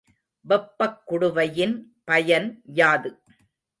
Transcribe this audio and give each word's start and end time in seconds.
வெப்பக் 0.45 1.01
குடுவையின் 1.07 1.75
பயன் 2.03 2.47
யாது? 2.73 3.11